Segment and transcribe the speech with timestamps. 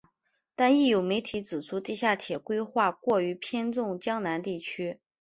[0.55, 4.99] 但亦有媒体指出地下铁规划过于偏重江南地区。